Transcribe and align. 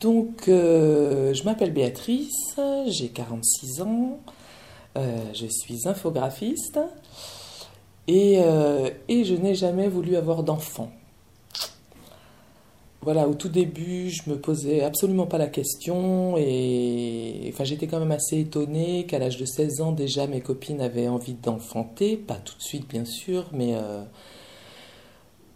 Donc, 0.00 0.48
euh, 0.48 1.32
je 1.32 1.44
m'appelle 1.44 1.72
Béatrice, 1.72 2.56
j'ai 2.86 3.08
46 3.08 3.80
ans, 3.80 4.18
euh, 4.98 5.16
je 5.32 5.46
suis 5.46 5.88
infographiste 5.88 6.78
et, 8.06 8.40
euh, 8.42 8.90
et 9.08 9.24
je 9.24 9.34
n'ai 9.34 9.54
jamais 9.54 9.88
voulu 9.88 10.16
avoir 10.16 10.42
d'enfant. 10.42 10.90
Voilà, 13.00 13.26
au 13.28 13.34
tout 13.34 13.48
début, 13.48 14.10
je 14.10 14.28
me 14.28 14.36
posais 14.38 14.82
absolument 14.82 15.26
pas 15.26 15.38
la 15.38 15.46
question 15.46 16.36
et 16.36 17.48
enfin, 17.52 17.64
j'étais 17.64 17.86
quand 17.86 18.00
même 18.00 18.12
assez 18.12 18.40
étonnée 18.40 19.06
qu'à 19.06 19.18
l'âge 19.18 19.38
de 19.38 19.46
16 19.46 19.80
ans, 19.80 19.92
déjà, 19.92 20.26
mes 20.26 20.40
copines 20.40 20.80
avaient 20.82 21.08
envie 21.08 21.34
d'enfanter, 21.34 22.16
pas 22.16 22.34
tout 22.34 22.56
de 22.56 22.62
suite 22.62 22.88
bien 22.88 23.04
sûr, 23.04 23.46
mais, 23.52 23.74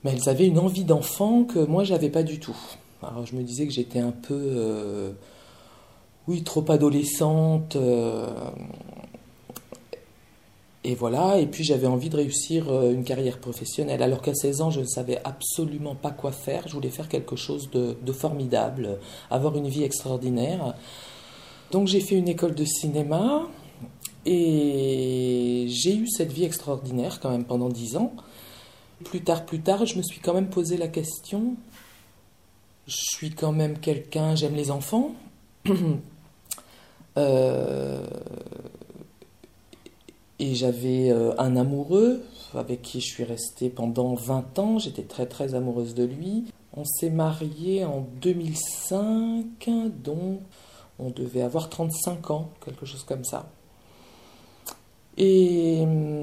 mais 0.04 0.12
elles 0.12 0.28
avaient 0.28 0.46
une 0.46 0.60
envie 0.60 0.84
d'enfant 0.84 1.44
que 1.44 1.58
moi, 1.58 1.82
j'avais 1.84 2.10
pas 2.10 2.22
du 2.22 2.38
tout. 2.38 2.56
Alors 3.02 3.24
je 3.26 3.34
me 3.34 3.42
disais 3.42 3.66
que 3.66 3.72
j'étais 3.72 3.98
un 3.98 4.12
peu, 4.12 4.34
euh, 4.38 5.12
oui, 6.28 6.42
trop 6.42 6.64
adolescente. 6.70 7.76
Euh, 7.76 8.26
et 10.84 10.94
voilà, 10.94 11.38
et 11.38 11.46
puis 11.46 11.62
j'avais 11.64 11.86
envie 11.86 12.08
de 12.08 12.16
réussir 12.16 12.70
euh, 12.70 12.92
une 12.92 13.04
carrière 13.04 13.38
professionnelle. 13.38 14.02
Alors 14.02 14.22
qu'à 14.22 14.34
16 14.34 14.60
ans, 14.62 14.70
je 14.70 14.80
ne 14.80 14.86
savais 14.86 15.20
absolument 15.24 15.94
pas 15.94 16.10
quoi 16.10 16.32
faire. 16.32 16.68
Je 16.68 16.74
voulais 16.74 16.90
faire 16.90 17.08
quelque 17.08 17.36
chose 17.36 17.70
de, 17.70 17.96
de 18.02 18.12
formidable, 18.12 18.98
avoir 19.30 19.56
une 19.56 19.68
vie 19.68 19.84
extraordinaire. 19.84 20.74
Donc 21.70 21.86
j'ai 21.86 22.00
fait 22.00 22.16
une 22.16 22.28
école 22.28 22.54
de 22.54 22.64
cinéma 22.64 23.46
et 24.26 25.66
j'ai 25.68 25.96
eu 25.96 26.06
cette 26.08 26.32
vie 26.32 26.44
extraordinaire 26.44 27.20
quand 27.20 27.30
même 27.30 27.44
pendant 27.44 27.68
10 27.68 27.96
ans. 27.96 28.12
Plus 29.04 29.22
tard, 29.22 29.46
plus 29.46 29.60
tard, 29.60 29.86
je 29.86 29.96
me 29.96 30.02
suis 30.02 30.20
quand 30.20 30.34
même 30.34 30.50
posé 30.50 30.76
la 30.76 30.88
question 30.88 31.56
je 32.90 32.96
suis 32.96 33.30
quand 33.30 33.52
même 33.52 33.78
quelqu'un, 33.78 34.34
j'aime 34.34 34.54
les 34.54 34.70
enfants. 34.70 35.14
Euh, 37.16 38.06
et 40.38 40.54
j'avais 40.54 41.10
euh, 41.10 41.34
un 41.38 41.56
amoureux 41.56 42.22
avec 42.54 42.82
qui 42.82 43.00
je 43.00 43.06
suis 43.06 43.24
restée 43.24 43.68
pendant 43.68 44.14
20 44.14 44.58
ans. 44.60 44.78
J'étais 44.78 45.02
très 45.02 45.26
très 45.26 45.56
amoureuse 45.56 45.94
de 45.94 46.04
lui. 46.04 46.44
On 46.72 46.84
s'est 46.84 47.10
mariés 47.10 47.84
en 47.84 48.06
2005, 48.22 49.44
donc 50.04 50.38
on 51.00 51.10
devait 51.10 51.42
avoir 51.42 51.68
35 51.68 52.30
ans, 52.30 52.50
quelque 52.64 52.86
chose 52.86 53.02
comme 53.02 53.24
ça. 53.24 53.50
Et 55.18 55.80
hum, 55.82 56.19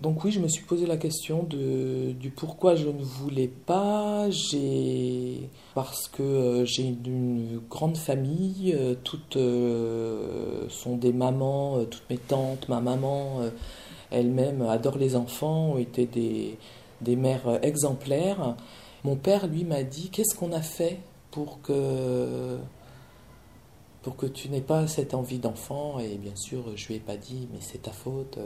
donc 0.00 0.24
oui, 0.24 0.32
je 0.32 0.40
me 0.40 0.48
suis 0.48 0.64
posé 0.64 0.86
la 0.86 0.96
question 0.96 1.42
de, 1.42 2.12
du 2.12 2.30
pourquoi 2.30 2.74
je 2.74 2.88
ne 2.88 3.02
voulais 3.02 3.48
pas. 3.48 4.30
J'ai 4.30 5.50
parce 5.74 6.08
que 6.08 6.22
euh, 6.22 6.64
j'ai 6.64 6.84
une, 6.84 7.60
grande 7.68 7.98
famille, 7.98 8.74
euh, 8.74 8.94
toutes 9.04 9.36
euh, 9.36 10.66
sont 10.70 10.96
des 10.96 11.12
mamans, 11.12 11.84
toutes 11.84 12.08
mes 12.08 12.16
tantes, 12.18 12.68
ma 12.68 12.80
maman 12.80 13.40
elle-même 14.10 14.62
adore 14.62 14.98
les 14.98 15.14
enfants, 15.14 15.72
ont 15.72 15.78
été 15.78 16.06
des, 16.06 16.56
des 17.00 17.16
mères 17.16 17.60
exemplaires. 17.62 18.56
Mon 19.04 19.16
père, 19.16 19.46
lui, 19.46 19.64
m'a 19.64 19.82
dit 19.82 20.08
qu'est-ce 20.10 20.34
qu'on 20.34 20.52
a 20.52 20.62
fait 20.62 20.98
pour 21.30 21.60
que 21.62 22.58
pour 24.02 24.16
que 24.16 24.26
tu 24.26 24.48
n'aies 24.48 24.60
pas 24.60 24.86
cette 24.86 25.14
envie 25.14 25.38
d'enfant. 25.38 25.98
Et 25.98 26.16
bien 26.16 26.36
sûr, 26.36 26.76
je 26.76 26.88
lui 26.88 26.94
ai 26.96 27.00
pas 27.00 27.16
dit, 27.16 27.48
mais 27.52 27.60
c'est 27.60 27.82
ta 27.82 27.92
faute. 27.92 28.38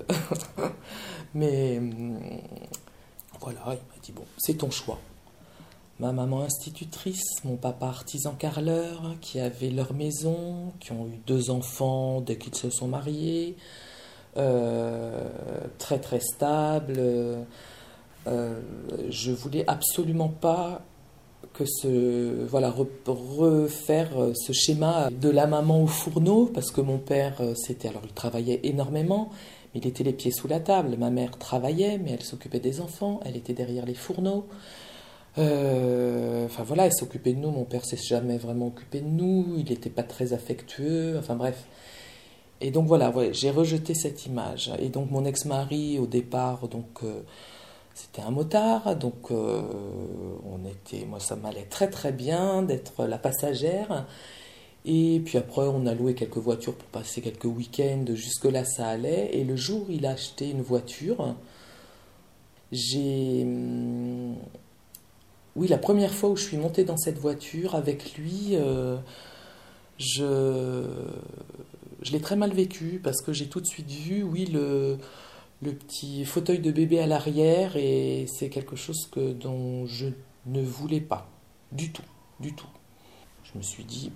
mais 1.34 1.78
hum, 1.78 2.18
voilà, 3.40 3.60
il 3.66 3.70
m'a 3.70 4.02
dit, 4.02 4.12
bon, 4.12 4.24
c'est 4.38 4.54
ton 4.58 4.70
choix. 4.70 4.98
Ma 6.00 6.10
maman 6.10 6.42
institutrice, 6.42 7.44
mon 7.44 7.56
papa 7.56 7.86
artisan 7.86 8.32
carreleur, 8.32 9.14
qui 9.20 9.38
avaient 9.38 9.70
leur 9.70 9.94
maison, 9.94 10.72
qui 10.80 10.90
ont 10.90 11.06
eu 11.06 11.20
deux 11.26 11.50
enfants 11.50 12.20
dès 12.20 12.36
qu'ils 12.36 12.56
se 12.56 12.68
sont 12.68 12.88
mariés, 12.88 13.56
euh, 14.36 15.28
très 15.78 16.00
très 16.00 16.18
stable. 16.18 16.98
Euh, 18.26 18.60
je 19.08 19.30
voulais 19.30 19.64
absolument 19.68 20.28
pas 20.28 20.82
que 21.54 21.64
ce 21.64 22.44
voilà 22.46 22.74
refaire 23.06 24.20
euh, 24.20 24.32
ce 24.34 24.52
schéma 24.52 25.08
de 25.10 25.30
la 25.30 25.46
maman 25.46 25.84
au 25.84 25.86
fourneau 25.86 26.50
parce 26.52 26.72
que 26.72 26.80
mon 26.80 26.98
père 26.98 27.36
euh, 27.40 27.54
c'était 27.54 27.88
alors 27.88 28.02
il 28.04 28.12
travaillait 28.12 28.60
énormément 28.64 29.30
mais 29.72 29.80
il 29.80 29.86
était 29.86 30.04
les 30.04 30.12
pieds 30.12 30.32
sous 30.32 30.48
la 30.48 30.60
table. 30.60 30.96
Ma 30.98 31.10
mère 31.10 31.38
travaillait 31.38 31.98
mais 31.98 32.10
elle 32.10 32.22
s'occupait 32.22 32.58
des 32.58 32.80
enfants 32.80 33.20
elle 33.24 33.36
était 33.36 33.54
derrière 33.54 33.86
les 33.86 33.94
fourneaux. 33.94 34.46
Euh, 35.38 36.46
enfin 36.46 36.64
voilà 36.64 36.86
elle 36.86 36.92
s'occupait 36.92 37.32
de 37.32 37.38
nous. 37.38 37.50
Mon 37.50 37.64
père 37.64 37.84
s'est 37.84 37.96
jamais 37.96 38.36
vraiment 38.36 38.66
occupé 38.66 39.00
de 39.00 39.08
nous. 39.08 39.54
Il 39.56 39.70
n'était 39.70 39.90
pas 39.90 40.02
très 40.02 40.32
affectueux. 40.32 41.16
Enfin 41.18 41.36
bref. 41.36 41.66
Et 42.60 42.72
donc 42.72 42.86
voilà 42.88 43.12
j'ai 43.30 43.50
rejeté 43.50 43.94
cette 43.94 44.26
image. 44.26 44.72
Et 44.80 44.88
donc 44.88 45.10
mon 45.12 45.24
ex-mari 45.24 46.00
au 46.00 46.06
départ 46.06 46.66
donc 46.66 47.02
c'était 47.94 48.22
un 48.22 48.32
motard, 48.32 48.96
donc 48.96 49.30
euh, 49.30 49.62
on 50.52 50.63
moi 51.06 51.20
ça 51.20 51.36
m'allait 51.36 51.64
très 51.64 51.88
très 51.88 52.12
bien 52.12 52.62
d'être 52.62 53.06
la 53.06 53.18
passagère. 53.18 54.06
Et 54.86 55.22
puis 55.24 55.38
après, 55.38 55.62
on 55.62 55.86
a 55.86 55.94
loué 55.94 56.14
quelques 56.14 56.36
voitures 56.36 56.74
pour 56.74 56.88
passer 56.88 57.22
quelques 57.22 57.44
week-ends. 57.46 58.04
Jusque-là, 58.14 58.64
ça 58.64 58.88
allait. 58.88 59.30
Et 59.32 59.44
le 59.44 59.56
jour 59.56 59.86
où 59.88 59.92
il 59.92 60.04
a 60.04 60.10
acheté 60.10 60.50
une 60.50 60.62
voiture, 60.62 61.34
j'ai. 62.72 63.42
Hum, 63.42 64.36
oui, 65.56 65.68
la 65.68 65.78
première 65.78 66.12
fois 66.12 66.30
où 66.30 66.36
je 66.36 66.44
suis 66.44 66.56
montée 66.56 66.84
dans 66.84 66.96
cette 66.96 67.18
voiture 67.18 67.76
avec 67.76 68.16
lui, 68.18 68.50
euh, 68.52 68.96
je, 69.98 70.84
je 72.02 72.12
l'ai 72.12 72.20
très 72.20 72.36
mal 72.36 72.52
vécu 72.52 73.00
parce 73.02 73.22
que 73.22 73.32
j'ai 73.32 73.46
tout 73.46 73.60
de 73.60 73.66
suite 73.66 73.90
vu, 73.90 74.24
oui, 74.24 74.46
le, 74.46 74.98
le 75.62 75.72
petit 75.72 76.24
fauteuil 76.24 76.58
de 76.58 76.72
bébé 76.72 76.98
à 77.00 77.06
l'arrière 77.06 77.76
et 77.76 78.26
c'est 78.28 78.48
quelque 78.48 78.74
chose 78.76 79.08
que 79.12 79.32
dont 79.32 79.86
je 79.86 80.06
ne 80.46 80.62
voulais 80.62 81.00
pas 81.00 81.28
du 81.72 81.92
tout, 81.92 82.02
du 82.40 82.54
tout. 82.54 82.68
Je 83.42 83.58
me 83.58 83.62
suis 83.62 83.84
dit, 83.84 84.12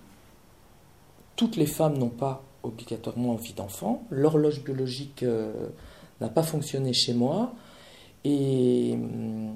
toutes 1.36 1.56
les 1.56 1.66
femmes 1.66 1.98
n'ont 1.98 2.08
pas 2.08 2.42
obligatoirement 2.62 3.32
envie 3.32 3.52
d'enfant, 3.52 4.02
l'horloge 4.10 4.62
biologique 4.62 5.22
euh, 5.22 5.68
n'a 6.20 6.28
pas 6.28 6.42
fonctionné 6.42 6.92
chez 6.92 7.14
moi. 7.14 7.52
Et, 8.24 8.96
euh, 8.96 9.54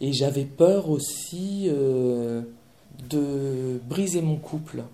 j'avais 0.00 0.44
peur 0.44 0.88
aussi 0.88 1.66
euh, 1.68 2.42
de 3.08 3.80
briser 3.88 4.22
mon 4.22 4.36
couple. 4.36 4.84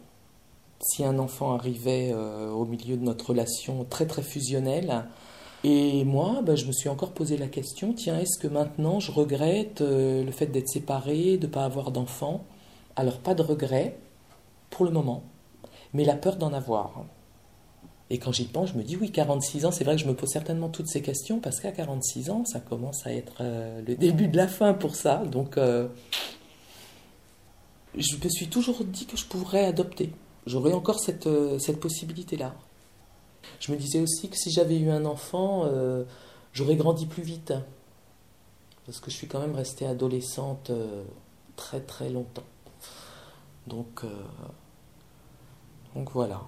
Si 0.80 1.04
un 1.04 1.18
enfant 1.18 1.54
arrivait 1.54 2.12
au 2.14 2.64
milieu 2.66 2.96
de 2.96 3.02
notre 3.02 3.30
relation 3.30 3.84
très 3.88 4.06
très 4.06 4.22
fusionnelle 4.22 5.06
et 5.68 6.04
moi, 6.04 6.42
bah, 6.42 6.54
je 6.54 6.64
me 6.66 6.70
suis 6.70 6.88
encore 6.88 7.10
posé 7.10 7.36
la 7.36 7.48
question, 7.48 7.92
tiens, 7.92 8.16
est-ce 8.20 8.38
que 8.38 8.46
maintenant 8.46 9.00
je 9.00 9.10
regrette 9.10 9.80
euh, 9.80 10.22
le 10.22 10.30
fait 10.30 10.46
d'être 10.46 10.68
séparée, 10.68 11.38
de 11.38 11.48
ne 11.48 11.52
pas 11.52 11.64
avoir 11.64 11.90
d'enfant? 11.90 12.44
Alors 12.94 13.18
pas 13.18 13.34
de 13.34 13.42
regret 13.42 13.98
pour 14.70 14.84
le 14.84 14.92
moment, 14.92 15.24
mais 15.92 16.04
la 16.04 16.14
peur 16.14 16.36
d'en 16.36 16.52
avoir. 16.52 17.04
Et 18.10 18.18
quand 18.18 18.30
j'y 18.30 18.44
pense, 18.44 18.68
je 18.68 18.74
me 18.74 18.84
dis 18.84 18.94
oui, 18.94 19.10
46 19.10 19.66
ans, 19.66 19.72
c'est 19.72 19.82
vrai 19.82 19.96
que 19.96 20.02
je 20.02 20.06
me 20.06 20.14
pose 20.14 20.28
certainement 20.28 20.68
toutes 20.68 20.86
ces 20.86 21.02
questions 21.02 21.40
parce 21.40 21.58
qu'à 21.58 21.72
46 21.72 22.30
ans, 22.30 22.44
ça 22.44 22.60
commence 22.60 23.04
à 23.04 23.12
être 23.12 23.38
euh, 23.40 23.82
le 23.84 23.96
début 23.96 24.28
de 24.28 24.36
la 24.36 24.46
fin 24.46 24.72
pour 24.72 24.94
ça. 24.94 25.24
Donc, 25.24 25.58
euh, 25.58 25.88
je 27.96 28.14
me 28.22 28.28
suis 28.28 28.46
toujours 28.46 28.84
dit 28.84 29.06
que 29.06 29.16
je 29.16 29.24
pourrais 29.24 29.64
adopter. 29.64 30.12
J'aurais 30.46 30.74
encore 30.74 31.00
cette, 31.00 31.28
cette 31.58 31.80
possibilité-là. 31.80 32.54
Je 33.60 33.72
me 33.72 33.76
disais 33.76 34.00
aussi 34.00 34.28
que 34.28 34.36
si 34.36 34.50
j'avais 34.50 34.78
eu 34.78 34.90
un 34.90 35.04
enfant, 35.04 35.64
euh, 35.64 36.04
j'aurais 36.52 36.76
grandi 36.76 37.06
plus 37.06 37.22
vite. 37.22 37.54
Parce 38.84 39.00
que 39.00 39.10
je 39.10 39.16
suis 39.16 39.26
quand 39.26 39.40
même 39.40 39.54
restée 39.54 39.86
adolescente 39.86 40.70
euh, 40.70 41.04
très 41.56 41.80
très 41.80 42.08
longtemps. 42.08 42.44
Donc, 43.66 44.04
euh, 44.04 44.08
donc 45.94 46.10
voilà. 46.12 46.42